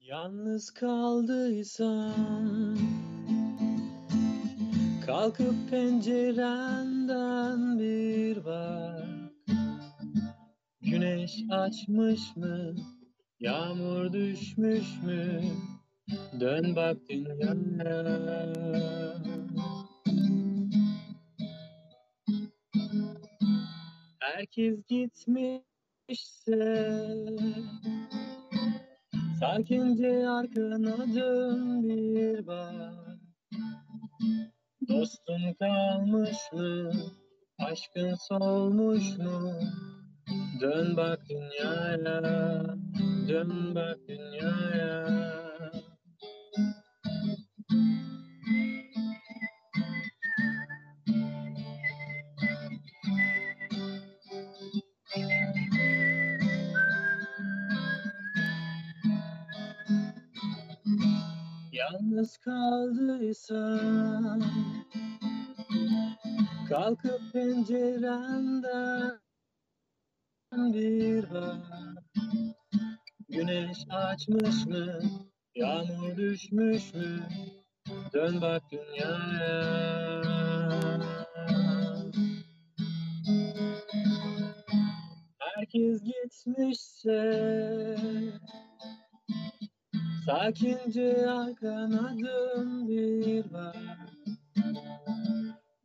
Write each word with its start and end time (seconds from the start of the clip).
Yalnız 0.00 0.70
kaldıysam 0.70 2.76
Kalkıp 5.06 5.70
pencerenden 5.70 7.78
bir 7.78 8.44
bak 8.44 9.04
Güneş 10.82 11.36
açmış 11.50 12.36
mı? 12.36 12.74
Yağmur 13.40 14.12
düşmüş 14.12 15.02
mü? 15.04 15.42
Dön 16.40 16.76
bak 16.76 16.96
dünyaya 17.08 17.94
Herkes 24.20 24.76
gitmişse 24.88 25.64
Sakince 29.40 30.28
arkana 30.28 31.14
dön 31.14 31.82
bir 31.82 32.46
bak 32.46 33.18
Dostun 34.88 35.54
kalmış 35.58 36.36
mı? 36.52 36.92
Aşkın 37.58 38.14
solmuş 38.28 39.18
mu? 39.18 39.52
Dön 40.60 40.96
bak 40.96 41.20
dünyaya, 41.28 42.22
dön 43.28 43.74
bak 43.74 43.98
dünyaya. 44.08 45.39
Yalnız 61.92 62.36
kaldıysam 62.36 64.40
Kalkıp 66.68 67.20
pencerenden 67.32 69.20
bir 70.52 71.30
bak 71.30 71.56
Güneş 73.28 73.78
açmış 73.90 74.66
mı? 74.66 75.00
Yağmur 75.54 76.16
düşmüş 76.16 76.94
mü? 76.94 77.28
Dön 78.12 78.40
bak 78.40 78.62
dünyaya 78.72 80.20
Herkes 85.38 86.02
gitmişse 86.02 87.20
Sakince 90.30 91.30
arkana 91.30 92.14
dön 92.18 92.88
bir 92.88 93.52
bak 93.52 93.76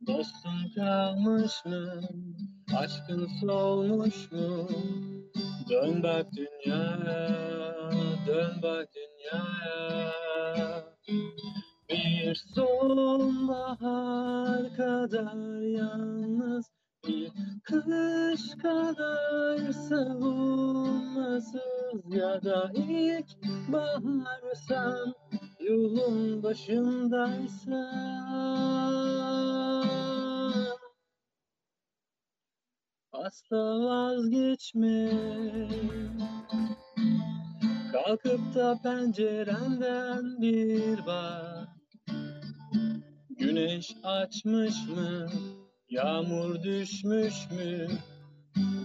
Dostun 0.06 0.70
kalmış 0.76 1.52
mı? 1.64 2.00
Aşkın 2.76 3.28
solmuş 3.40 4.32
mu? 4.32 4.68
Dön 5.70 6.02
bak 6.02 6.26
dünyaya, 6.36 7.90
dön 8.26 8.62
bak 8.62 8.88
dünyaya 8.94 10.12
Bir 11.90 12.34
sonbahar 12.54 13.96
kadar 14.76 15.60
yalnız 15.60 16.75
Kış 17.62 18.54
kadar 18.62 19.72
savunmasız 19.72 21.60
Ya 22.08 22.42
da 22.42 22.70
ilk 22.74 23.26
baharsan 23.68 25.14
Yolun 25.60 26.42
başındaysan 26.42 27.96
Asla 33.12 33.84
vazgeçme. 33.84 35.10
Kalkıp 37.92 38.54
da 38.54 38.78
pencerenden 38.82 40.40
bir 40.40 41.06
bak. 41.06 41.68
Güneş 43.30 43.96
açmış 44.04 44.88
mı? 44.88 45.28
Yağmur 45.88 46.62
düşmüş 46.62 47.50
mü? 47.50 47.88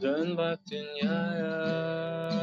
Dön 0.01 0.37
bak 0.37 0.59
dünyaya 0.71 2.40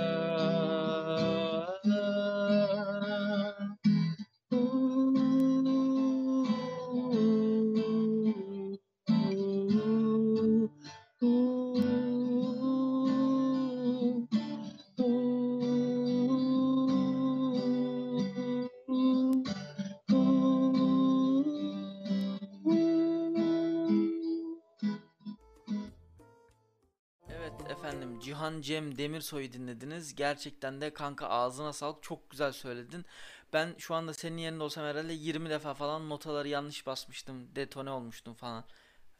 Cem 28.62 28.98
Demirsoy'u 28.98 29.52
dinlediniz. 29.52 30.14
Gerçekten 30.14 30.80
de 30.80 30.92
kanka 30.94 31.26
ağzına 31.28 31.72
sağlık 31.72 32.02
çok 32.02 32.30
güzel 32.30 32.52
söyledin. 32.52 33.04
Ben 33.52 33.74
şu 33.78 33.94
anda 33.94 34.14
senin 34.14 34.36
yerinde 34.36 34.62
olsam 34.62 34.84
herhalde 34.84 35.12
20 35.12 35.50
defa 35.50 35.74
falan 35.74 36.08
notaları 36.08 36.48
yanlış 36.48 36.86
basmıştım. 36.86 37.56
Detone 37.56 37.91
olmuştum 37.91 38.34
falan. 38.34 38.64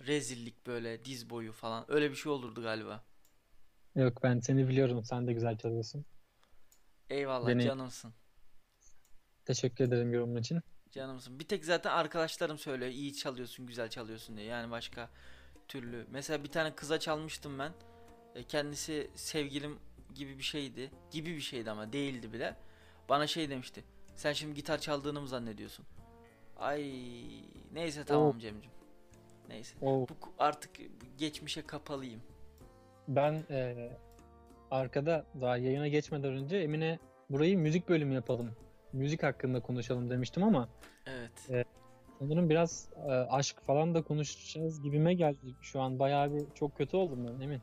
Rezillik 0.07 0.67
böyle 0.67 1.05
diz 1.05 1.31
boyu 1.31 1.53
falan. 1.53 1.85
Öyle 1.89 2.11
bir 2.11 2.17
şey 2.17 2.33
olurdu 2.33 2.63
galiba. 2.63 3.05
Yok 3.95 4.23
ben 4.23 4.41
seni 4.41 4.69
biliyorum. 4.69 5.05
Sen 5.05 5.27
de 5.27 5.33
güzel 5.33 5.59
çalıyorsun. 5.59 6.05
Eyvallah 7.11 7.49
Beni 7.49 7.63
canımsın. 7.65 8.15
teşekkür 9.45 9.85
ederim 9.85 10.13
yorumun 10.13 10.41
için. 10.41 10.61
Canımsın. 10.91 11.39
Bir 11.39 11.45
tek 11.49 11.65
zaten 11.65 11.91
arkadaşlarım 11.91 12.59
söylüyor 12.59 12.91
iyi 12.91 13.15
çalıyorsun 13.15 13.67
güzel 13.67 13.91
çalıyorsun 13.91 14.37
diye. 14.37 14.47
Yani 14.47 14.71
başka 14.71 15.11
türlü. 15.69 16.07
Mesela 16.11 16.45
bir 16.45 16.49
tane 16.49 16.75
kıza 16.75 17.01
çalmıştım 17.01 17.59
ben. 17.59 17.73
E, 18.39 18.43
kendisi 18.43 19.11
sevgilim 19.15 19.79
gibi 20.15 20.39
bir 20.39 20.43
şeydi. 20.43 20.91
Gibi 21.11 21.31
bir 21.37 21.41
şeydi 21.41 21.71
ama 21.71 21.93
değildi 21.93 22.33
bile. 22.33 22.57
Bana 23.09 23.27
şey 23.27 23.51
demişti. 23.51 23.85
Sen 24.15 24.33
şimdi 24.33 24.55
gitar 24.55 24.79
çaldığını 24.79 25.21
mı 25.21 25.29
zannediyorsun? 25.29 25.85
Ay 26.57 26.83
neyse 27.73 28.05
tamam 28.05 28.37
O, 28.37 28.39
Cemcim. 28.39 28.71
Neyse. 29.49 29.75
o 29.83 29.87
Bu 30.09 30.17
artık 30.39 30.71
geçmişe 31.19 31.63
kapalıyım. 31.63 32.21
ben 33.09 33.43
e, 33.51 33.89
arkada 34.71 35.27
daha 35.41 35.57
yayına 35.57 35.89
geçmeden 35.89 36.33
önce 36.33 36.57
Emine 36.57 36.99
burayı 37.31 37.59
müzik 37.59 37.89
bölümü 37.89 38.15
yapalım. 38.15 38.51
Müzik 38.93 39.23
hakkında 39.23 39.61
konuşalım 39.61 40.11
demiştim 40.11 40.43
ama 40.43 40.69
Evet. 41.07 41.51
e, 41.51 41.65
sanırım 42.19 42.51
biraz 42.51 42.89
e, 43.07 43.11
aşk 43.13 43.61
falan 43.67 43.95
da 43.95 44.03
konuşacağız 44.03 44.83
gibime 44.83 45.15
geldi. 45.15 45.55
Şu 45.63 45.81
an 45.81 45.99
bayağı 45.99 46.33
bir 46.35 46.43
çok 46.55 46.77
kötü 46.77 46.97
oldum 46.97 47.27
ben 47.27 47.41
emin. 47.45 47.61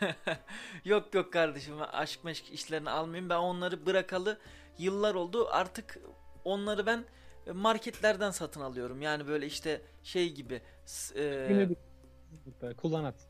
Yok 0.84 1.14
yok 1.14 1.32
kardeşim 1.32 1.74
aşk 1.92 2.24
meşk 2.24 2.50
işlerini 2.52 2.90
almayayım. 2.90 3.30
Ben 3.30 3.36
onları 3.36 3.86
bırakalı 3.86 4.38
yıllar 4.78 5.14
oldu. 5.14 5.48
Artık 5.50 5.98
onları 6.44 6.86
ben 6.86 7.04
marketlerden 7.52 8.30
satın 8.30 8.60
alıyorum. 8.60 9.02
Yani 9.02 9.26
böyle 9.26 9.46
işte 9.46 9.82
şey 10.02 10.32
gibi 10.34 10.62
e, 11.16 11.22
Günü 11.46 11.70
bir 11.70 11.76
böyle 12.62 12.76
kullan 12.76 13.04
at. 13.04 13.28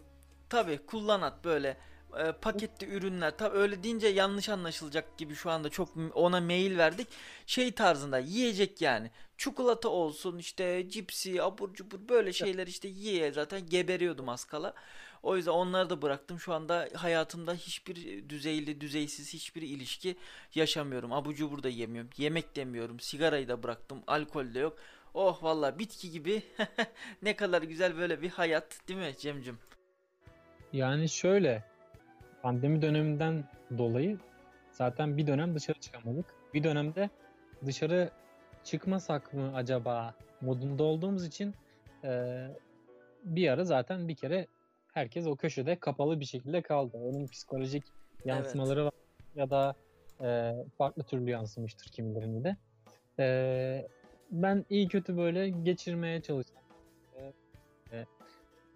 tabii 0.48 0.86
kullanat 0.86 1.44
böyle 1.44 1.76
e, 2.18 2.32
paketli 2.32 2.86
ürünler. 2.86 3.36
Tabii 3.38 3.56
öyle 3.58 3.82
deyince 3.82 4.08
yanlış 4.08 4.48
anlaşılacak 4.48 5.18
gibi 5.18 5.34
şu 5.34 5.50
anda 5.50 5.68
çok 5.70 5.90
ona 6.14 6.40
mail 6.40 6.78
verdik. 6.78 7.08
Şey 7.46 7.72
tarzında 7.72 8.18
yiyecek 8.18 8.80
yani. 8.80 9.10
Çikolata 9.38 9.88
olsun 9.88 10.38
işte 10.38 10.88
cipsi 10.90 11.42
abur 11.42 11.74
cubur 11.74 12.08
böyle 12.08 12.32
şeyler 12.32 12.66
işte 12.66 12.88
yiye 12.88 13.32
zaten 13.32 13.66
geberiyordum 13.66 14.28
az 14.28 14.44
kala. 14.44 14.74
O 15.22 15.36
yüzden 15.36 15.52
onları 15.52 15.90
da 15.90 16.02
bıraktım. 16.02 16.40
Şu 16.40 16.54
anda 16.54 16.88
hayatımda 16.94 17.54
hiçbir 17.54 18.28
düzeyli 18.28 18.80
düzeysiz 18.80 19.34
hiçbir 19.34 19.62
ilişki 19.62 20.16
yaşamıyorum. 20.54 21.12
Abur 21.12 21.34
cubur 21.34 21.62
da 21.62 21.68
yemiyorum. 21.68 22.10
Yemek 22.16 22.56
demiyorum. 22.56 23.00
Sigarayı 23.00 23.48
da 23.48 23.62
bıraktım. 23.62 24.02
Alkol 24.06 24.54
de 24.54 24.58
yok. 24.58 24.78
Oh 25.14 25.42
valla 25.42 25.78
bitki 25.78 26.10
gibi. 26.10 26.42
Ne 27.22 27.36
kadar 27.36 27.62
güzel 27.62 27.96
böyle 27.96 28.22
bir 28.22 28.30
hayat 28.30 28.88
değil 28.88 29.00
mi 29.00 29.14
Cemcim? 29.18 29.58
Yani 30.72 31.08
şöyle 31.08 31.64
pandemi 32.42 32.82
döneminden 32.82 33.48
dolayı 33.78 34.18
zaten 34.70 35.16
bir 35.16 35.26
dönem 35.26 35.54
dışarı 35.54 35.80
çıkamadık. 35.80 36.26
Bir 36.54 36.64
dönemde 36.64 37.10
dışarı 37.66 38.10
çıkmasak 38.64 39.34
mı 39.34 39.52
acaba 39.54 40.14
modunda 40.40 40.82
olduğumuz 40.82 41.26
için 41.26 41.54
e, 42.04 42.46
bir 43.24 43.48
ara 43.48 43.64
zaten 43.64 44.08
bir 44.08 44.14
kere 44.14 44.46
herkes 44.92 45.26
o 45.26 45.36
köşede 45.36 45.76
kapalı 45.76 46.20
bir 46.20 46.24
şekilde 46.24 46.62
kaldı. 46.62 46.96
Onun 46.96 47.26
psikolojik 47.26 47.84
Evet. 47.84 48.26
yansımaları 48.26 48.84
var 48.84 48.92
ya 49.34 49.50
da 49.50 49.74
e, 50.20 50.54
farklı 50.78 51.02
türlü 51.02 51.30
yansımıştır 51.30 51.90
kimilerinde 51.90 52.44
de. 52.44 52.56
E, 53.18 53.88
ben 54.30 54.64
iyi 54.70 54.88
kötü 54.88 55.16
böyle 55.16 55.48
geçirmeye 55.48 56.20
çalıştım. 56.22 56.62
E, 57.16 57.32
e, 57.92 58.06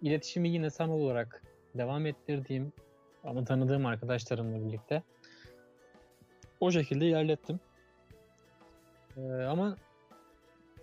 iletişimi 0.02 0.48
yine 0.48 0.70
sanal 0.70 0.94
olarak 0.94 1.42
devam 1.74 2.06
ettirdiğim 2.06 2.72
ama 3.24 3.44
tanıdığım 3.44 3.86
arkadaşlarımla 3.86 4.66
birlikte 4.66 5.02
o 6.60 6.70
şekilde 6.70 7.06
ilerlettim. 7.06 7.60
E, 9.16 9.20
ama 9.30 9.76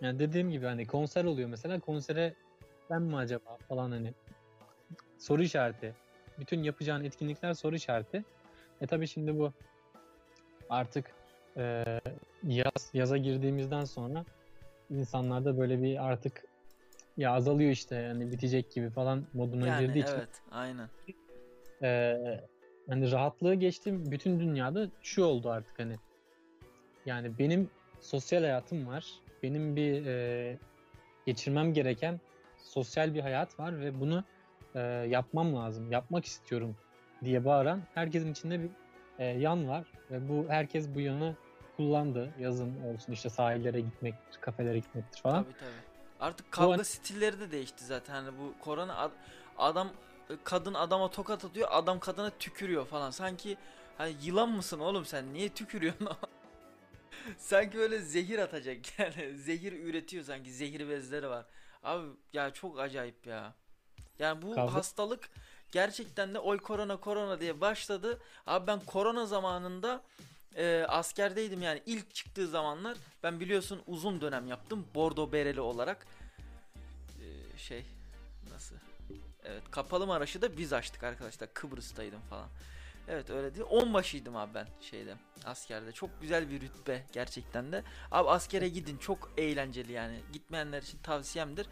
yani 0.02 0.20
dediğim 0.20 0.52
gibi 0.52 0.66
hani 0.66 0.88
konser 0.88 1.26
oluyor 1.26 1.50
mesela 1.50 1.80
konsere 1.80 2.34
ben 2.90 3.02
mi 3.02 3.16
acaba 3.16 3.58
falan 3.70 3.92
hani 3.92 4.14
soru 5.24 5.44
işareti. 5.44 5.94
Bütün 6.40 6.64
yapacağın 6.64 7.04
etkinlikler 7.04 7.54
soru 7.54 7.76
işareti. 7.76 8.24
E 8.82 8.88
tabii 8.88 9.08
şimdi 9.08 9.40
bu 9.40 9.54
artık 10.70 11.06
e, 11.58 11.86
yaz 12.44 12.90
yaza 12.94 13.18
girdiğimizden 13.18 13.86
sonra 13.86 14.26
insanlarda 14.90 15.58
böyle 15.58 15.82
bir 15.82 16.06
artık 16.06 16.44
ya 17.18 17.32
azalıyor 17.32 17.72
işte 17.72 17.96
yani 17.96 18.32
bitecek 18.32 18.72
gibi 18.72 18.90
falan 18.90 19.24
moduna 19.34 19.68
Yani 19.68 19.86
girdiği 19.86 20.00
için 20.04 20.14
evet 20.14 20.42
aynen. 20.52 20.90
e, 21.82 22.16
hani 22.90 23.12
rahatlığı 23.12 23.56
geçtim 23.56 24.12
bütün 24.12 24.40
dünyada 24.40 24.88
şu 25.02 25.24
oldu 25.24 25.50
artık 25.50 25.80
hani 25.80 25.96
yani 27.06 27.40
benim 27.40 27.70
sosyal 28.02 28.42
hayatım 28.42 28.88
var. 28.88 29.20
Benim 29.44 29.76
bir 29.76 30.06
e, 30.06 30.58
geçirmem 31.26 31.74
gereken 31.74 32.20
sosyal 32.58 33.14
bir 33.14 33.20
hayat 33.20 33.60
var 33.60 33.80
ve 33.80 34.00
bunu 34.00 34.24
e, 34.76 34.80
yapmam 35.10 35.56
lazım, 35.56 35.92
yapmak 35.92 36.26
istiyorum 36.26 36.76
diye 37.24 37.46
bağıran 37.46 37.82
herkesin 37.94 38.32
içinde 38.32 38.64
bir 38.64 38.70
e, 39.20 39.26
yan 39.26 39.68
var 39.68 39.88
ve 40.12 40.30
bu 40.30 40.46
herkes 40.50 40.90
bu 40.96 41.00
yanı 41.00 41.36
kullandı. 41.78 42.34
Yazın 42.40 42.84
olsun 42.84 43.14
işte 43.14 43.30
sahillere 43.30 43.82
gitmektir, 43.82 44.38
kafelere 44.42 44.80
gitmektir 44.80 45.22
falan. 45.22 45.44
Tabii 45.44 45.54
tabii. 45.54 45.72
Artık 46.20 46.52
kavga 46.52 46.74
an- 46.74 46.84
stilleri 46.84 47.40
de 47.40 47.52
değişti 47.52 47.86
zaten. 47.86 48.14
Hani 48.14 48.38
bu 48.40 48.54
korona 48.60 48.96
ad- 48.98 49.12
adam 49.58 49.90
kadın 50.44 50.74
adama 50.74 51.10
tokat 51.12 51.46
atıyor, 51.46 51.68
adam 51.72 52.00
kadına 52.00 52.30
tükürüyor 52.30 52.86
falan. 52.86 53.12
Sanki 53.12 53.58
hani 53.98 54.16
yılan 54.24 54.50
mısın 54.50 54.80
oğlum 54.80 55.06
sen? 55.06 55.34
Niye 55.34 55.50
tükürüyorsun? 55.50 56.10
sanki 57.38 57.78
böyle 57.78 58.00
zehir 58.00 58.40
atacak 58.40 58.78
yani. 59.00 59.38
Zehir 59.38 59.74
üretiyor 59.74 60.24
sanki. 60.24 60.52
Zehir 60.52 60.90
bezleri 60.90 61.30
var. 61.30 61.46
Abi 61.84 62.08
ya 62.34 62.54
çok 62.54 62.80
acayip 62.80 63.28
ya. 63.28 63.54
Yani 64.20 64.42
bu 64.42 64.56
Kavga- 64.56 64.72
hastalık 64.74 65.30
gerçekten 65.72 66.34
de 66.34 66.40
oy 66.40 66.58
korona 66.58 66.98
korona 66.98 67.40
diye 67.40 67.62
başladı. 67.62 68.20
Abi 68.48 68.68
ben 68.68 68.80
korona 68.80 69.26
zamanında 69.26 70.04
e, 70.56 70.86
askerdeydim 70.88 71.62
yani. 71.62 71.82
İlk 71.86 72.16
çıktığı 72.16 72.48
zamanlar 72.48 72.98
ben 73.24 73.40
biliyorsun 73.40 73.82
uzun 73.88 74.22
dönem 74.22 74.48
yaptım 74.48 74.88
bordo 74.96 75.32
bereli 75.32 75.62
olarak. 75.62 76.08
E, 77.22 77.58
şey 77.58 77.86
nasıl? 78.54 78.76
Evet 79.44 79.64
kapalı 79.72 80.08
Maraş'ı 80.08 80.42
da 80.42 80.58
biz 80.58 80.74
açtık 80.74 81.04
arkadaşlar. 81.04 81.54
Kıbrıs'taydım 81.54 82.22
falan. 82.30 82.48
Evet 83.08 83.30
öyle 83.30 83.56
değil. 83.56 83.66
Onbaşıydım 83.70 84.36
abi 84.36 84.54
ben 84.54 84.68
şeyde 84.82 85.16
askerde. 85.46 85.92
Çok 85.92 86.22
güzel 86.22 86.50
bir 86.50 86.62
rütbe 86.62 87.06
gerçekten 87.14 87.72
de. 87.72 87.84
Abi 88.12 88.30
askere 88.30 88.70
gidin 88.70 88.98
çok 88.98 89.32
eğlenceli 89.38 89.92
yani. 89.92 90.20
Gitmeyenler 90.34 90.82
için 90.82 90.98
tavsiyemdir 90.98 91.68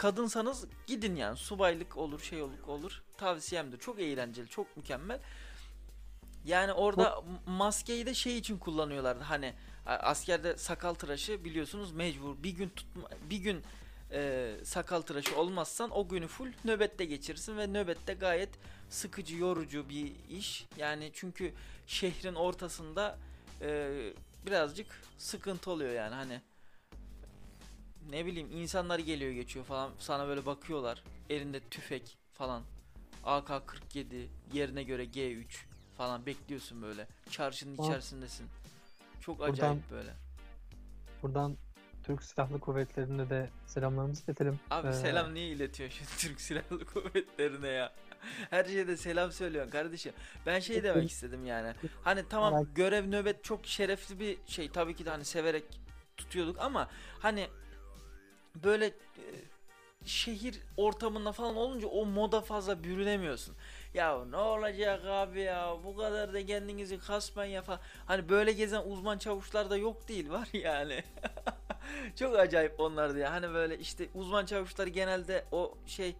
kadınsanız 0.00 0.64
gidin 0.86 1.16
yani 1.16 1.36
subaylık 1.36 1.96
olur 1.96 2.20
şey 2.20 2.42
olur 2.42 2.58
olur. 2.66 3.02
Tavsiyemdir 3.16 3.78
çok 3.78 4.00
eğlenceli 4.00 4.48
çok 4.48 4.76
mükemmel. 4.76 5.20
Yani 6.44 6.72
orada 6.72 7.22
maskeyi 7.46 8.06
de 8.06 8.14
şey 8.14 8.38
için 8.38 8.58
kullanıyorlardı. 8.58 9.24
Hani 9.24 9.54
askerde 9.86 10.56
sakal 10.56 10.94
tıraşı 10.94 11.44
biliyorsunuz 11.44 11.92
mecbur. 11.92 12.42
Bir 12.42 12.50
gün 12.50 12.68
tutma 12.68 13.08
bir 13.30 13.36
gün 13.36 13.62
e, 14.12 14.52
sakal 14.64 15.00
tıraşı 15.00 15.36
olmazsan 15.36 15.90
o 15.90 16.08
günü 16.08 16.26
full 16.26 16.52
nöbette 16.64 17.04
geçirirsin 17.04 17.58
ve 17.58 17.66
nöbette 17.66 18.14
gayet 18.14 18.50
sıkıcı 18.90 19.36
yorucu 19.36 19.88
bir 19.88 20.12
iş. 20.30 20.66
Yani 20.76 21.10
çünkü 21.14 21.52
şehrin 21.86 22.34
ortasında 22.34 23.18
e, 23.60 23.90
birazcık 24.46 24.86
sıkıntı 25.18 25.70
oluyor 25.70 25.92
yani. 25.92 26.14
Hani 26.14 26.40
ne 28.10 28.26
bileyim 28.26 28.48
insanlar 28.52 28.98
geliyor 28.98 29.32
geçiyor 29.32 29.64
falan 29.64 29.90
sana 29.98 30.28
böyle 30.28 30.46
bakıyorlar 30.46 31.02
elinde 31.30 31.60
tüfek 31.60 32.18
falan 32.32 32.62
AK-47 33.24 34.26
yerine 34.52 34.82
göre 34.82 35.04
G3 35.04 35.44
falan 35.96 36.26
bekliyorsun 36.26 36.82
böyle. 36.82 37.06
Çarşının 37.30 37.78
Aa. 37.78 37.82
içerisindesin. 37.86 38.46
Çok 39.20 39.38
Buradan- 39.38 39.52
acayip 39.52 39.90
böyle. 39.90 40.14
Buradan 41.22 41.56
Türk 42.04 42.22
Silahlı 42.22 42.60
Kuvvetleri'ne 42.60 43.30
de 43.30 43.50
selamlarımızı 43.66 44.22
iletelim. 44.24 44.60
Abi 44.70 44.88
Ee, 44.88 44.92
selam 44.92 45.34
niye 45.34 45.48
iletiyorsun 45.48 46.04
şu 46.04 46.18
Türk 46.28 46.40
Silahlı 46.40 46.84
Kuvvetleri'ne 46.84 47.68
ya? 47.68 47.92
Her 48.50 48.64
şeyde 48.64 48.96
selam 48.96 49.32
söylüyorsun 49.32 49.70
kardeşim. 49.72 50.12
Ben 50.46 50.60
şey 50.60 50.82
demek 50.82 51.10
istedim 51.10 51.46
yani. 51.46 51.74
Hani 52.04 52.24
tamam 52.28 52.66
görev 52.74 53.10
nöbet 53.10 53.44
çok 53.44 53.66
şerefli 53.66 54.20
bir 54.20 54.38
şey. 54.46 54.68
Tabii 54.70 54.94
ki 54.96 55.04
de 55.06 55.10
hani 55.10 55.24
severek 55.24 55.64
tutuyorduk 56.16 56.58
ama 56.60 56.88
hani 57.18 57.48
böyle 58.54 58.86
e, 58.86 59.24
şehir 60.04 60.60
ortamında 60.76 61.32
falan 61.32 61.56
olunca 61.56 61.88
o 61.88 62.06
moda 62.06 62.40
fazla 62.40 62.84
bürünemiyorsun. 62.84 63.56
Ya 63.94 64.24
ne 64.24 64.36
olacak 64.36 65.04
abi 65.06 65.40
ya 65.40 65.76
bu 65.84 65.96
kadar 65.96 66.34
da 66.34 66.46
kendinizi 66.46 66.98
kasmayın 66.98 67.52
ya 67.52 67.62
falan. 67.62 67.80
Hani 68.06 68.28
böyle 68.28 68.52
gezen 68.52 68.82
uzman 68.82 69.18
çavuşlar 69.18 69.70
da 69.70 69.76
yok 69.76 70.08
değil 70.08 70.30
var 70.30 70.48
yani. 70.52 71.04
Çok 72.16 72.38
acayip 72.38 72.80
onlardı 72.80 73.18
ya. 73.18 73.32
Hani 73.32 73.54
böyle 73.54 73.78
işte 73.78 74.08
uzman 74.14 74.46
çavuşlar 74.46 74.86
genelde 74.86 75.44
o 75.52 75.74
şey 75.86 76.16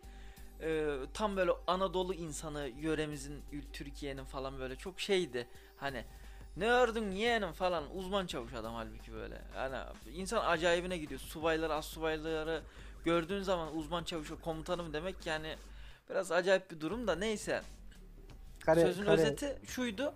e, 0.62 0.86
tam 1.14 1.36
böyle 1.36 1.52
Anadolu 1.66 2.14
insanı 2.14 2.70
yöremizin 2.80 3.42
Türkiye'nin 3.72 4.24
falan 4.24 4.58
böyle 4.58 4.76
çok 4.76 5.00
şeydi. 5.00 5.46
Hani 5.76 6.04
ne 6.56 6.70
ördün 6.70 7.10
yeğenim 7.10 7.52
falan 7.52 7.96
uzman 7.96 8.26
çavuş 8.26 8.54
adam 8.54 8.74
halbuki 8.74 9.12
böyle. 9.12 9.42
Yani 9.56 9.76
insan 10.14 10.44
acayibine 10.44 10.98
gidiyor. 10.98 11.20
Subaylar, 11.20 11.70
az 11.70 11.84
subayları 11.84 12.62
gördüğün 13.04 13.42
zaman 13.42 13.76
uzman 13.76 14.04
çavuş 14.04 14.28
komutanım 14.44 14.92
demek 14.92 15.26
yani 15.26 15.56
biraz 16.10 16.32
acayip 16.32 16.70
bir 16.70 16.80
durum 16.80 17.06
da 17.06 17.14
neyse. 17.14 17.62
kare- 18.60 18.80
Sözün 18.82 19.04
kare- 19.04 19.12
özeti 19.12 19.58
şuydu. 19.66 20.14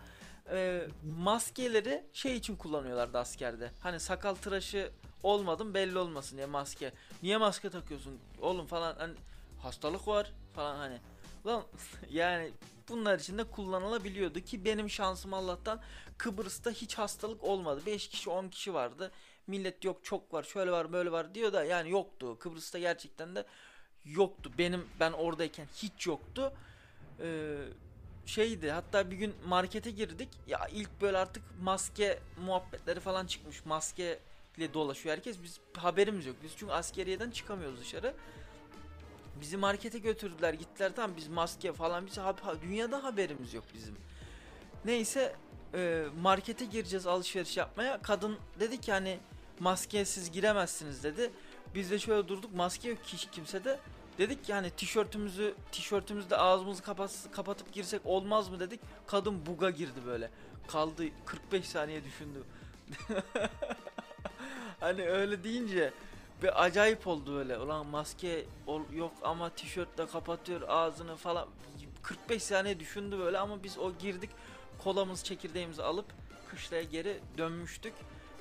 e, 0.50 0.86
maskeleri 1.19 2.04
şey 2.12 2.36
için 2.36 2.56
kullanıyorlardı 2.56 3.19
askerde. 3.19 3.70
Hani 3.81 4.00
sakal 4.00 4.34
tıraşı 4.34 4.90
olmadım 5.22 5.74
belli 5.74 5.98
olmasın 5.98 6.36
diye 6.36 6.46
maske. 6.46 6.93
Niye 7.22 7.36
maske 7.36 7.70
takıyorsun 7.70 8.19
oğlum 8.41 8.67
falan 8.67 8.94
hani 8.98 9.14
hastalık 9.62 10.08
var 10.08 10.32
falan 10.55 10.76
hani. 10.76 10.98
Lan 11.46 11.62
yani 12.10 12.50
bunlar 12.88 13.19
için 13.19 13.38
de 13.38 13.44
kullanılabiliyordu 13.44 14.41
ki 14.41 14.64
benim 14.64 14.91
şansım 14.91 15.34
Allah'tan 15.34 15.81
Kıbrıs'ta 16.19 16.70
hiç 16.70 16.94
hastalık 16.94 17.44
olmadı. 17.44 17.82
5 17.86 18.08
kişi 18.08 18.31
10 18.31 18.48
kişi 18.48 18.74
vardı. 18.74 19.10
Millet 19.46 19.84
yok 19.84 20.05
çok 20.05 20.34
var 20.34 20.43
şöyle 20.43 20.70
var 20.70 20.93
böyle 20.93 21.12
var 21.12 21.34
diyor 21.34 21.53
da 21.53 21.64
yani 21.64 21.91
yoktu. 21.91 22.38
Kıbrıs'ta 22.38 22.79
gerçekten 22.79 23.36
de 23.36 23.44
yoktu. 24.05 24.50
Benim 24.58 24.86
ben 25.00 25.12
oradayken 25.12 25.67
hiç 25.76 26.06
yoktu. 26.06 26.53
Ee, 27.20 27.56
şeydi 28.26 28.70
hatta 28.70 29.10
bir 29.10 29.17
gün 29.17 29.34
markete 29.46 29.91
girdik 29.91 30.29
ya 30.46 30.69
ilk 30.72 31.00
böyle 31.00 31.19
artık 31.19 31.43
maske 31.62 32.19
muhabbetleri 32.44 33.00
falan 33.00 33.26
çıkmış 33.26 33.64
maske 33.64 34.19
ile 34.56 34.74
dolaşıyor 34.74 35.17
herkes 35.17 35.43
biz 35.43 35.60
haberimiz 35.76 36.26
yok 36.26 36.36
biz 36.43 36.53
çünkü 36.56 36.72
askeriyeden 36.72 37.31
çıkamıyoruz 37.31 37.81
dışarı 37.81 38.14
bizi 39.41 39.56
markete 39.56 39.98
götürdüler 39.98 40.53
gittiler 40.53 40.93
tamam 40.96 41.17
biz 41.17 41.29
maske 41.29 41.72
falan 41.72 42.06
biz 42.06 42.19
ha- 42.19 42.62
dünyada 42.62 43.05
haberimiz 43.05 43.55
yok 43.55 43.64
bizim 43.74 43.96
neyse 44.84 45.34
e, 45.74 46.05
markete 46.22 46.64
gireceğiz 46.64 47.06
alışveriş 47.06 47.56
yapmaya 47.56 48.03
kadın 48.03 48.38
dedi 48.60 48.81
ki 48.81 48.93
hani 48.93 49.19
maskesiz 49.60 50.32
giremezsiniz 50.32 51.05
dedi 51.05 51.31
biz 51.74 51.91
de 51.91 51.98
şöyle 51.98 52.29
durduk 52.29 52.55
maske 52.55 52.88
yok 52.88 52.98
hiç 53.06 53.29
kimsede 53.32 53.79
Dedik 54.19 54.44
ki 54.44 54.53
hani 54.53 54.70
tişörtümüzü 54.70 55.55
tişörtümüzde 55.72 56.36
ağzımızı 56.36 56.82
kapat, 56.82 57.10
kapatıp 57.32 57.72
girsek 57.72 58.00
olmaz 58.05 58.48
mı 58.48 58.60
dedik. 58.60 58.81
Kadın 59.06 59.46
buga 59.46 59.70
girdi 59.70 60.00
böyle. 60.06 60.31
Kaldı 60.69 61.05
45 61.26 61.69
saniye 61.69 62.05
düşündü. 62.05 62.43
hani 64.81 65.03
öyle 65.03 65.44
deyince 65.44 65.93
bir 66.43 66.64
acayip 66.64 67.06
oldu 67.06 67.34
böyle. 67.34 67.58
Ulan 67.58 67.86
maske 67.86 68.44
ol- 68.67 68.93
yok 68.93 69.12
ama 69.22 69.50
tişörtle 69.50 70.06
kapatıyor 70.06 70.60
ağzını 70.69 71.17
falan. 71.17 71.48
45 72.03 72.43
saniye 72.43 72.81
düşündü 72.81 73.19
böyle 73.19 73.38
ama 73.38 73.62
biz 73.62 73.79
o 73.79 73.93
girdik. 73.98 74.31
Kolamız 74.84 75.24
çekirdeğimizi 75.24 75.82
alıp 75.82 76.06
kışlaya 76.50 76.82
geri 76.82 77.20
dönmüştük. 77.38 77.93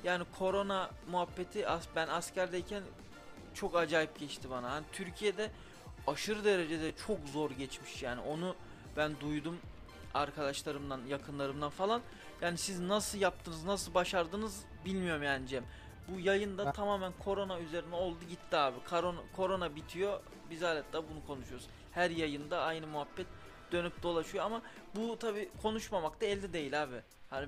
Yani 0.04 0.24
korona 0.40 0.90
muhabbeti 1.12 1.66
ben 1.96 2.08
askerdeyken 2.08 2.84
çok 3.54 3.76
acayip 3.76 4.20
geçti 4.20 4.50
bana. 4.50 4.72
Hani 4.72 4.86
Türkiye'de 4.92 5.52
aşırı 6.08 6.46
derecede 6.46 6.92
çok 7.08 7.18
zor 7.34 7.52
geçmiş 7.52 8.04
yani 8.04 8.22
onu 8.22 8.56
ben 8.98 9.20
duydum 9.20 9.58
arkadaşlarımdan, 10.14 11.02
yakınlarımdan 11.08 11.70
falan. 11.70 12.02
Yani 12.42 12.58
siz 12.58 12.80
nasıl 12.80 13.18
yaptınız, 13.20 13.64
nasıl 13.64 13.94
başardınız 13.94 14.60
bilmiyorum 14.86 15.24
yani 15.24 15.48
Cem. 15.48 15.64
Bu 16.08 16.20
yayında 16.20 16.66
Ben- 16.66 16.74
tamamen 16.74 17.14
korona 17.20 17.60
üzerine 17.60 17.96
oldu 17.96 18.20
gitti 18.30 18.58
abi. 18.58 18.78
Korona, 18.90 19.20
korona 19.36 19.76
bitiyor. 19.76 20.20
Biz 20.50 20.62
hala 20.62 20.84
bunu 20.94 21.28
konuşuyoruz. 21.28 21.68
Her 21.92 22.10
yayında 22.10 22.62
aynı 22.62 22.88
muhabbet 22.88 23.28
dönüp 23.72 24.04
dolaşıyor 24.04 24.46
ama 24.46 24.62
bu 24.96 25.20
tabi 25.20 25.50
konuşmamak 25.62 26.22
da 26.22 26.26
elde 26.26 26.54
değil 26.54 26.84
abi. 26.84 27.02
Hani 27.30 27.48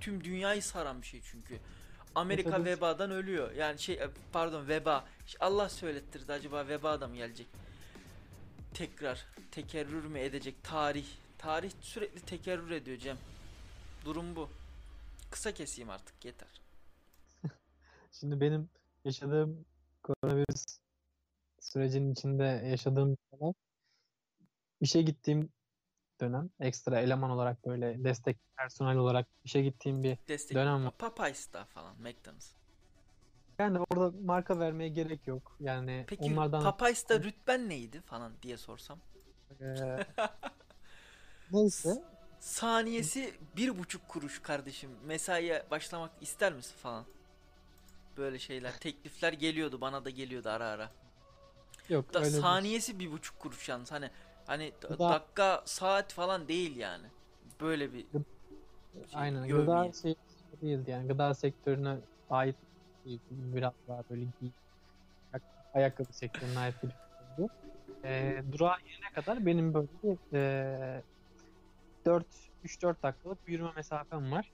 tüm 0.00 0.24
dünyayı 0.24 0.62
saran 0.62 1.02
bir 1.02 1.06
şey 1.06 1.20
çünkü. 1.22 1.58
Amerika 2.14 2.50
tabii. 2.50 2.64
vebadan 2.64 3.10
ölüyor. 3.10 3.52
Yani 3.52 3.78
şey 3.78 4.00
pardon 4.32 4.68
veba. 4.68 5.04
Allah 5.40 5.68
söylettirdi 5.68 6.32
acaba 6.32 6.68
veba 6.68 7.00
da 7.00 7.08
mı 7.08 7.16
gelecek? 7.16 7.46
Tekrar 8.74 9.26
tekerrür 9.50 10.04
mü 10.04 10.18
edecek 10.18 10.64
tarih? 10.64 11.06
Tarih 11.38 11.70
sürekli 11.80 12.20
tekerrür 12.20 12.70
ediyor 12.70 12.98
Cem. 12.98 13.16
Durum 14.04 14.36
bu. 14.36 14.50
Kısa 15.30 15.54
keseyim 15.54 15.90
artık 15.90 16.24
yeter. 16.24 16.65
Şimdi 18.20 18.40
benim 18.40 18.70
yaşadığım 19.04 19.66
koronavirüs 20.02 20.64
sürecinin 21.60 22.12
içinde 22.12 22.44
yaşadığım 22.44 23.18
dönem 23.32 23.54
işe 24.80 25.02
gittiğim 25.02 25.52
dönem 26.20 26.50
ekstra 26.60 27.00
eleman 27.00 27.30
olarak 27.30 27.66
böyle 27.66 28.04
destek 28.04 28.38
personel 28.58 28.96
olarak 28.98 29.28
işe 29.44 29.62
gittiğim 29.62 30.02
bir 30.04 30.18
Destek. 30.28 30.56
Dönem 30.56 30.84
var. 30.86 30.92
Popeyes 30.98 31.52
da 31.52 31.64
falan 31.64 31.96
McDonald's. 32.02 32.52
yani 33.58 33.78
orada 33.90 34.16
marka 34.24 34.58
vermeye 34.58 34.88
gerek 34.88 35.26
yok. 35.26 35.56
Yani 35.60 36.06
Peki 36.06 36.22
onlardan 36.22 36.64
Popeyes'ta 36.64 37.20
rütben 37.20 37.68
neydi 37.68 38.00
falan 38.00 38.32
diye 38.42 38.56
sorsam. 38.56 38.98
eee, 39.60 40.00
neyse 41.50 42.02
Saniyesi 42.40 43.34
bir 43.56 43.78
buçuk 43.78 44.08
kuruş 44.08 44.42
kardeşim. 44.42 44.90
Mesaiye 45.04 45.66
başlamak 45.70 46.10
ister 46.20 46.52
misin 46.52 46.74
falan. 46.82 47.04
Böyle 48.16 48.38
şeyler, 48.38 48.78
teklifler 48.78 49.32
geliyordu 49.32 49.80
bana 49.80 50.04
da 50.04 50.10
geliyordu 50.10 50.48
ara 50.48 50.66
ara. 50.66 50.90
yok 51.88 52.14
Da 52.14 52.18
öyle 52.18 52.30
saniyesi 52.30 52.98
bir 52.98 53.12
buçuk 53.12 53.38
kuruş 53.38 53.68
yalnız 53.68 53.92
hani 53.92 54.10
hani 54.46 54.72
da- 54.82 54.88
Gıda- 54.88 55.12
dakika 55.12 55.62
saat 55.66 56.12
falan 56.12 56.48
değil 56.48 56.76
yani. 56.76 57.06
Böyle 57.60 57.92
bir 57.92 58.00
şey, 58.02 58.22
aynen 59.14 59.48
gıda 59.48 59.92
şey 59.92 60.14
değildi 60.62 60.90
yani 60.90 61.08
gıda 61.08 61.34
sektörüne 61.34 61.98
ait 62.28 62.56
bir- 63.04 63.20
biraz 63.30 63.74
daha 63.88 64.04
böyle 64.10 64.24
giy 64.40 64.50
ayakkabı 65.74 66.12
sektörüne 66.12 66.58
ait 66.58 66.74
bir 66.82 66.90
firmaydı. 66.90 67.52
Eee 68.04 68.52
durağa 68.52 68.76
inene 68.84 69.10
kadar 69.14 69.46
benim 69.46 69.74
böyle 69.74 69.88
bir 70.02 70.18
eee 70.32 71.04
4 72.06 72.50
3-4 72.62 73.02
dakikalık 73.02 73.38
yürüme 73.48 73.72
mesafem 73.76 74.32
var. 74.32 74.52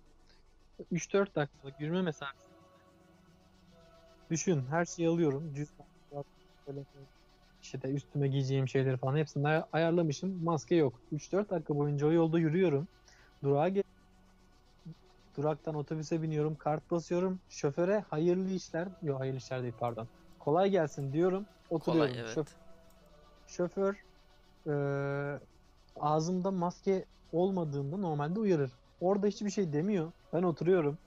3-4 0.91 1.37
dakikalık 1.37 1.81
yürüme 1.81 2.03
mesafesi. 2.03 2.52
Düşün 4.33 4.67
her 4.67 4.87
şeyi 4.87 5.09
alıyorum. 5.09 5.55
Cüzdan, 5.55 5.87
telefon, 6.67 7.09
işte 7.63 7.89
üstüme 7.91 8.29
giyeceğim 8.29 8.69
şeyleri 8.69 8.99
falan 8.99 9.17
hepsini 9.19 9.49
ay- 9.49 9.65
ayarlamışım. 9.73 10.45
Maske 10.45 10.75
yok. 10.77 11.03
3-4 11.13 11.51
dakika 11.51 11.77
boyunca 11.77 12.07
o 12.09 12.13
yolda 12.13 12.41
yürüyorum. 12.41 12.89
Durağa 13.45 13.69
gel 13.71 13.83
Duraktan 15.37 15.75
otobüse 15.75 16.23
biniyorum. 16.23 16.57
Kart 16.57 16.91
basıyorum. 16.91 17.41
Şoföre 17.49 18.01
hayırlı 18.01 18.51
işler. 18.51 18.89
Yok 19.03 19.21
hayırlı 19.21 19.39
işler 19.39 19.63
değil 19.63 19.75
pardon. 19.79 20.09
Kolay 20.39 20.71
gelsin 20.71 21.13
diyorum. 21.13 21.49
Oturuyorum. 21.71 22.11
kolay 22.11 22.21
evet. 22.21 22.35
Şoför 22.35 22.57
şoför 23.47 24.03
eee, 24.67 25.41
ağzımda 25.97 26.51
maske 26.51 27.07
olmadığında 27.33 27.97
normalde 27.97 28.41
uyarır. 28.41 28.79
Orada 29.01 29.27
hiçbir 29.27 29.51
şey 29.51 29.73
demiyor. 29.73 30.13
Ben 30.33 30.43
oturuyorum. 30.43 30.99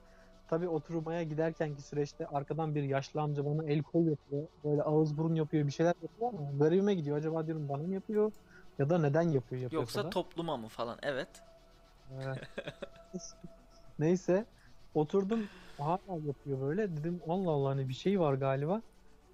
Tabii 0.48 0.68
oturmaya 0.70 1.24
giderkenki 1.24 1.82
süreçte 1.84 2.28
arkadan 2.28 2.76
bir 2.76 2.84
yaşlı 2.84 3.22
amca 3.22 3.46
bana 3.46 3.72
el 3.72 3.84
kol 3.84 4.08
yapıyor. 4.08 4.48
Böyle 4.64 4.82
ağız 4.84 5.18
burun 5.18 5.36
yapıyor 5.36 5.68
bir 5.68 5.72
şeyler 5.72 5.94
yapıyor 6.02 6.30
ama 6.34 6.52
garibime 6.60 6.96
gidiyor. 6.96 7.18
Acaba 7.18 7.48
diyorum 7.48 7.70
bana 7.70 7.84
mı 7.84 7.94
yapıyor 7.94 8.32
ya 8.80 8.90
da 8.90 9.00
neden 9.00 9.22
yapıyor 9.22 9.62
yapıyorsa 9.62 10.00
Yoksa 10.00 10.04
da. 10.04 10.10
topluma 10.10 10.58
mı 10.58 10.68
falan 10.68 11.00
evet. 11.04 11.44
Ee, 12.10 12.40
Neyse 14.00 14.46
oturdum 14.94 15.50
hala 15.78 16.00
yapıyor 16.28 16.62
böyle 16.62 16.98
dedim 16.98 17.22
Allah 17.30 17.52
Allah 17.52 17.70
hani 17.70 17.90
bir 17.90 17.94
şey 17.94 18.20
var 18.20 18.34
galiba. 18.34 18.82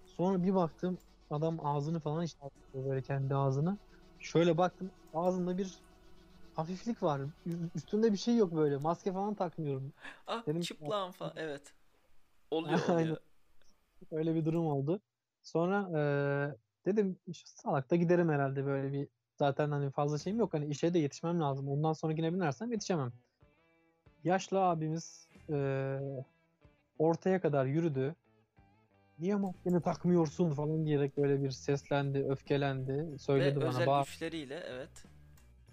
Sonra 0.06 0.44
bir 0.44 0.56
baktım 0.56 0.98
adam 1.30 1.66
ağzını 1.66 2.00
falan 2.02 2.26
işaretliyor 2.26 2.86
böyle 2.90 3.02
kendi 3.02 3.36
ağzını. 3.36 3.80
Şöyle 4.20 4.58
baktım 4.58 4.92
ağzında 5.14 5.58
bir 5.58 5.84
hafiflik 6.56 7.04
var. 7.04 7.22
Ü- 7.46 7.70
Üstünde 7.76 8.12
bir 8.14 8.18
şey 8.18 8.36
yok 8.38 8.56
böyle. 8.56 8.78
Maske 8.78 9.14
falan 9.14 9.36
takmıyorum. 9.36 9.94
Ah 10.28 10.48
Dedim- 10.48 10.62
çıplağım 10.62 11.12
falan 11.12 11.34
evet. 11.36 11.74
Oluyor 12.52 12.80
oluyor. 12.90 13.18
Öyle 14.12 14.36
bir 14.36 14.46
durum 14.46 14.66
oldu. 14.68 15.02
Sonra 15.44 15.90
eee, 15.94 16.56
dedim 16.86 17.18
"Şu 17.34 17.48
salakta 17.48 17.96
giderim 17.96 18.30
herhalde 18.30 18.66
böyle 18.66 18.94
bir 18.94 19.08
zaten 19.36 19.72
hani 19.72 19.92
fazla 19.92 20.18
şeyim 20.18 20.40
yok 20.40 20.54
hani 20.54 20.66
işe 20.66 20.94
de 20.94 21.00
yetişmem 21.00 21.42
lazım. 21.42 21.68
Ondan 21.70 21.94
sonrakine 21.94 22.34
binersem 22.34 22.72
yetişemem. 22.72 23.12
Yaşlı 24.24 24.60
abimiz 24.62 25.28
eee, 25.50 26.00
ortaya 27.00 27.42
kadar 27.42 27.66
yürüdü. 27.66 28.16
Niye 29.20 29.36
maskeni 29.36 29.82
takmıyorsun 29.82 30.52
falan 30.54 30.86
diyerek 30.86 31.18
böyle 31.18 31.44
bir 31.44 31.50
seslendi, 31.52 32.26
öfkelendi, 32.30 33.20
söyledi 33.20 33.56
Ve 33.56 33.62
bana 33.62 33.70
özel 33.70 33.88
bağır. 33.88 34.06
güçleriyle 34.06 34.64
evet. 34.68 35.04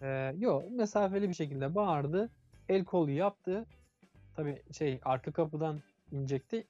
Ee, 0.03 0.35
yo 0.39 0.63
mesafeli 0.71 1.29
bir 1.29 1.35
şekilde 1.35 1.75
bağırdı. 1.75 2.31
El 2.69 2.85
kolu 2.85 3.11
yaptı. 3.11 3.67
Tabii 4.37 4.63
şey 4.73 5.01
arka 5.05 5.33
kapıdan 5.33 5.81
inecekti. 6.13 6.67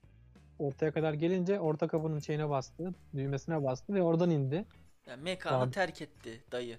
Ortaya 0.58 0.92
kadar 0.92 1.12
gelince 1.14 1.60
orta 1.60 1.88
kapının 1.88 2.18
şeyine 2.18 2.48
bastı. 2.50 2.94
Düğmesine 3.16 3.64
bastı 3.64 3.94
ve 3.94 4.02
oradan 4.02 4.30
indi. 4.30 4.64
Yani 5.06 5.22
mekanı 5.22 5.52
Tamam. 5.52 5.70
terk 5.70 6.02
etti 6.02 6.44
dayı. 6.52 6.78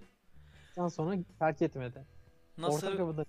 Ondan 0.78 0.88
sonra 0.88 1.16
terk 1.40 1.62
etmedi. 1.62 2.06
Nasıl 2.58 2.88
Orta 2.88 2.98
kapıdan 2.98 3.26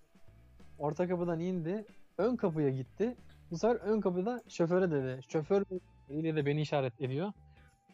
orta 0.79 1.09
kapıdan 1.09 1.41
indi. 1.41 1.85
Ön 2.19 2.37
kapıya 2.37 2.71
gitti. 2.71 3.17
Bu 3.51 3.59
sefer 3.59 3.77
ön 3.77 4.01
kapıda 4.01 4.43
şoföre 4.49 4.91
dedi. 4.91 5.21
Şoför 5.29 5.65
ile 6.09 6.37
de 6.37 6.47
beni 6.47 6.61
işaret 6.61 7.01
ediyor. 7.01 7.33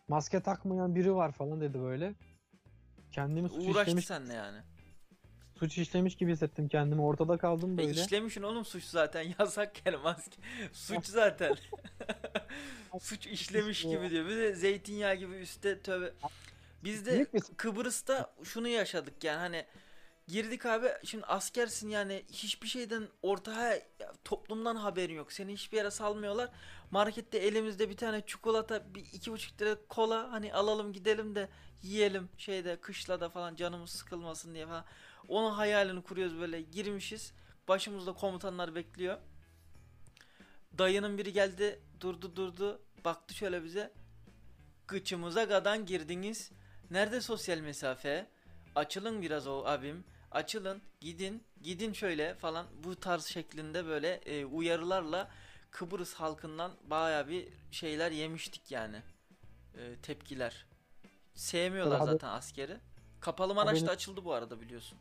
Maske 0.09 0.41
takmayan 0.41 0.95
biri 0.95 1.15
var 1.15 1.33
falan 1.33 1.61
dedi 1.61 1.81
böyle. 1.81 2.15
Kendimi 3.11 3.49
suç 3.49 3.59
uğraştı 3.59 3.81
işlemiş, 3.81 4.07
seninle 4.07 4.33
yani. 4.33 4.59
Suç 5.59 5.79
işlemiş 5.79 6.17
gibi 6.17 6.33
hissettim 6.33 6.69
kendimi. 6.69 7.03
Ortada 7.03 7.39
kaldım 7.39 7.75
E 7.75 7.79
böyle. 7.79 7.91
işlemişsin 8.01 8.43
oğlum 8.43 8.65
suç 8.65 8.85
zaten 8.85 9.35
yasak 9.39 9.87
yani 9.87 9.97
maske. 9.97 10.37
Suç 10.73 11.07
zaten. 11.07 11.57
suç 13.01 13.27
işlemiş 13.27 13.83
gibi 13.83 14.11
diyor. 14.11 14.27
Bir 14.27 14.37
de 14.37 14.55
zeytinyağı 14.55 15.15
gibi 15.15 15.35
üstte 15.35 15.81
tövbe. 15.81 16.13
Biz 16.85 17.07
de 17.07 17.27
Kıbrıs'ta 17.57 18.35
şunu 18.45 18.69
yaşadık 18.69 19.25
yani 19.25 19.39
hani 19.39 19.65
girdik 20.29 20.67
abi 20.67 20.89
şimdi 21.05 21.25
askersin 21.27 21.89
yani 21.89 22.23
hiçbir 22.33 22.69
şeyden 22.69 23.09
ortaya 23.23 23.83
toplumdan 24.25 24.77
haberin 24.77 25.15
yok. 25.15 25.33
Seni 25.33 25.53
hiçbir 25.53 25.77
yere 25.77 25.91
salmıyorlar. 25.91 26.51
Markette 26.91 27.39
elimizde 27.39 27.91
bir 27.91 27.97
tane 27.97 28.21
çikolata 28.27 28.95
bir 28.95 29.01
iki 29.13 29.33
buçuk 29.33 29.61
lira 29.63 29.77
kola 29.89 30.33
hani 30.33 30.55
alalım 30.55 30.93
gidelim 30.93 31.35
de 31.35 31.49
yiyelim 31.83 32.29
şeyde 32.39 32.77
kışlada 32.81 33.29
falan 33.29 33.57
canımız 33.57 33.91
sıkılmasın 33.91 34.55
diye 34.55 34.67
falan. 34.67 34.85
Onun 35.29 35.51
hayalini 35.51 36.03
kuruyoruz 36.03 36.39
böyle 36.39 36.63
girmişiz. 36.63 37.33
Başımızda 37.69 38.13
komutanlar 38.13 38.75
bekliyor. 38.75 39.19
Dayının 40.79 41.19
biri 41.19 41.33
geldi 41.33 41.81
durdu 42.01 42.37
durdu 42.37 42.81
baktı 43.05 43.35
şöyle 43.35 43.65
bize. 43.65 43.93
Kıçımıza 44.87 45.45
gadan 45.45 45.87
girdiniz. 45.87 46.51
Nerede 46.91 47.21
sosyal 47.21 47.59
mesafe? 47.59 48.27
Açılın 48.75 49.23
biraz 49.23 49.47
o 49.47 49.65
abim. 49.67 50.05
Açılın, 50.31 50.83
gidin, 51.01 51.43
gidin 51.63 51.93
şöyle 51.93 52.35
falan 52.35 52.67
bu 52.85 52.97
tarz 52.97 53.25
şeklinde 53.25 53.87
böyle 53.87 54.09
e, 54.15 54.45
uyarılarla 54.45 55.31
Kıbrıs 55.71 56.15
halkından 56.15 56.73
baya 56.85 57.29
bir 57.29 57.49
şeyler 57.71 58.11
yemiştik 58.11 58.71
yani. 58.71 59.03
E, 59.79 59.97
tepkiler. 60.03 60.67
Sevmiyorlar 61.35 62.01
haber- 62.01 62.13
zaten 62.13 62.29
askeri. 62.29 62.77
Kapalı 63.21 63.55
Maraş'ta 63.55 63.87
Haberin- 63.87 63.95
açıldı 63.95 64.25
bu 64.25 64.33
arada 64.33 64.61
biliyorsun. 64.61 64.99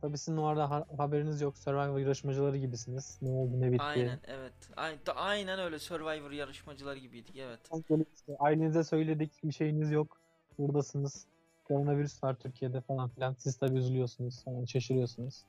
Tabii 0.00 0.18
sizin 0.18 0.36
o 0.36 0.46
arada 0.46 0.70
ha- 0.70 0.86
haberiniz 0.98 1.40
yok. 1.40 1.58
Survivor 1.58 1.98
yarışmacıları 1.98 2.56
gibisiniz. 2.56 3.18
Ne 3.22 3.30
oldu 3.30 3.60
ne 3.60 3.72
bitti. 3.72 3.82
Aynen 3.82 4.20
evet. 4.26 4.52
Aynen, 4.76 4.98
aynen 5.16 5.58
öyle 5.58 5.78
Survivor 5.78 6.30
yarışmacılar 6.30 6.96
gibiydik 6.96 7.36
evet. 7.36 7.60
Böyle 7.90 8.04
işte 8.14 8.36
ailenize 8.38 8.84
söyledik 8.84 9.32
bir 9.44 9.52
şeyiniz 9.52 9.90
yok. 9.90 10.20
Buradasınız. 10.58 11.26
Koronavirüs 11.64 12.24
var 12.24 12.34
Türkiye'de 12.34 12.80
falan 12.80 13.08
filan. 13.08 13.34
Siz 13.38 13.56
tabii 13.56 13.78
üzülüyorsunuz 13.78 14.44
falan 14.44 14.64
şaşırıyorsunuz. 14.64 15.44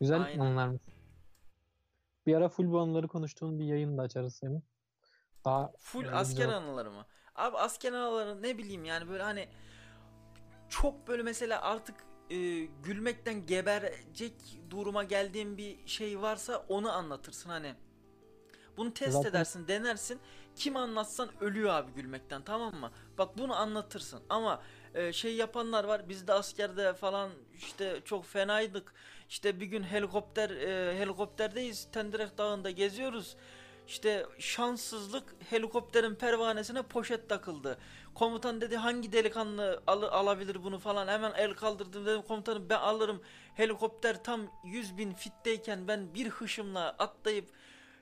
Güzel 0.00 0.22
Aynen. 0.22 0.38
anılar 0.40 0.68
mı? 0.68 0.78
Bir 2.26 2.34
ara 2.34 2.48
full 2.48 2.72
bu 2.72 2.80
anıları 2.80 3.08
konuştuğun 3.08 3.58
bir 3.58 3.64
yayın 3.64 3.98
da 3.98 4.02
açarız 4.02 4.34
senin. 4.34 4.62
Daha 5.44 5.72
Full 5.78 6.06
asker 6.12 6.44
güzel. 6.44 6.56
anıları 6.56 6.90
mı? 6.90 7.06
Abi 7.34 7.56
asker 7.56 7.92
anıları 7.92 8.42
ne 8.42 8.58
bileyim 8.58 8.84
yani 8.84 9.08
böyle 9.08 9.22
hani 9.22 9.48
çok 10.68 11.08
böyle 11.08 11.22
mesela 11.22 11.62
artık 11.62 11.96
e, 12.32 12.68
gülmekten 12.84 13.46
geberecek 13.46 14.32
duruma 14.70 15.04
geldiğin 15.04 15.56
bir 15.56 15.76
şey 15.86 16.20
varsa 16.20 16.64
onu 16.68 16.92
anlatırsın 16.92 17.50
hani. 17.50 17.74
Bunu 18.76 18.94
test 18.94 19.12
Zaten- 19.12 19.30
edersin, 19.30 19.68
denersin. 19.68 20.20
Kim 20.56 20.76
anlatsan 20.76 21.28
ölüyor 21.40 21.70
abi 21.70 21.92
gülmekten 21.92 22.42
tamam 22.42 22.74
mı? 22.74 22.90
Bak 23.18 23.38
bunu 23.38 23.56
anlatırsın 23.56 24.20
ama 24.28 24.62
e, 24.94 25.12
şey 25.12 25.34
yapanlar 25.36 25.84
var. 25.84 26.08
Biz 26.08 26.28
de 26.28 26.32
askerde 26.32 26.94
falan 26.94 27.30
işte 27.58 28.00
çok 28.04 28.24
fenaydık. 28.26 28.94
İşte 29.28 29.60
bir 29.60 29.66
gün 29.66 29.82
helikopter 29.82 30.50
e, 30.50 30.98
helikopterdeyiz. 30.98 31.88
Tendirek 31.92 32.38
Dağı'nda 32.38 32.70
geziyoruz. 32.70 33.36
İşte 33.86 34.26
şanssızlık 34.38 35.34
helikopterin 35.50 36.14
pervanesine 36.14 36.82
poşet 36.82 37.28
takıldı. 37.28 37.78
Komutan 38.14 38.60
dedi 38.60 38.76
hangi 38.76 39.12
delikanlı 39.12 39.82
al- 39.86 40.02
alabilir 40.02 40.64
bunu 40.64 40.78
falan. 40.78 41.08
Hemen 41.08 41.32
el 41.36 41.54
kaldırdım 41.54 42.06
dedim 42.06 42.22
komutanım 42.22 42.68
ben 42.68 42.78
alırım. 42.78 43.22
Helikopter 43.54 44.24
tam 44.24 44.40
100 44.64 44.98
bin 44.98 45.12
fitteyken 45.14 45.88
ben 45.88 46.14
bir 46.14 46.28
hışımla 46.30 46.88
atlayıp 46.98 47.48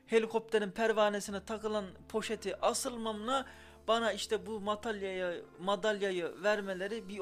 helikopterin 0.07 0.71
pervanesine 0.71 1.45
takılan 1.45 1.85
poşeti 2.09 2.61
asılmamla 2.61 3.47
bana 3.89 4.13
işte 4.13 4.47
bu 4.47 4.61
madalyayı 4.61 5.45
madalyayı 5.61 6.43
vermeleri 6.43 7.09
bir 7.09 7.21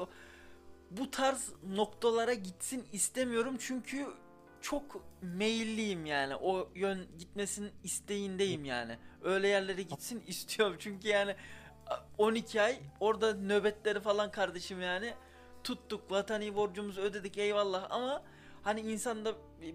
bu 0.91 1.11
tarz 1.11 1.51
noktalara 1.67 2.33
gitsin 2.33 2.87
istemiyorum 2.91 3.57
çünkü 3.59 4.07
çok 4.61 5.01
meyilliyim 5.21 6.05
yani 6.05 6.35
o 6.35 6.69
yön 6.75 6.99
gitmesin 7.19 7.71
isteğindeyim 7.83 8.65
yani 8.65 8.97
öyle 9.23 9.47
yerlere 9.47 9.81
gitsin 9.81 10.23
istiyorum 10.27 10.75
çünkü 10.79 11.07
yani 11.07 11.35
12 12.17 12.61
ay 12.61 12.79
orada 12.99 13.33
nöbetleri 13.33 13.99
falan 13.99 14.31
kardeşim 14.31 14.81
yani 14.81 15.13
tuttuk 15.63 16.11
vatani 16.11 16.55
borcumuzu 16.55 17.01
ödedik 17.01 17.37
eyvallah 17.37 17.87
ama 17.89 18.23
hani 18.63 18.81
insan 18.81 19.25
da 19.25 19.33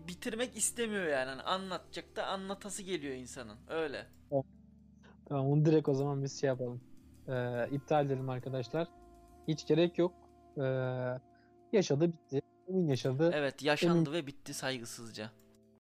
bitirmek 0.09 0.57
istemiyor 0.57 1.07
yani 1.07 1.31
Hani 1.31 1.43
anlatacak 1.43 2.17
da 2.17 2.27
anlatası 2.27 2.83
geliyor 2.83 3.15
insanın 3.15 3.59
öyle. 3.69 4.07
Tamam 5.29 5.47
onu 5.47 5.65
direkt 5.65 5.89
o 5.89 5.95
zaman 5.95 6.23
biz 6.23 6.41
şey 6.41 6.49
yapalım. 6.49 6.81
Ee, 7.29 7.69
iptal 7.73 8.07
edelim 8.07 8.31
arkadaşlar. 8.31 8.89
Hiç 9.49 9.67
gerek 9.67 9.99
yok. 9.99 10.13
Ee, 10.59 10.63
yaşadı 11.73 12.13
bitti. 12.13 12.44
Emin 12.69 12.89
yaşadı. 12.89 13.31
Evet 13.35 13.63
yaşandı 13.63 14.13
ve 14.13 14.27
bitti 14.27 14.55
saygısızca. 14.55 15.31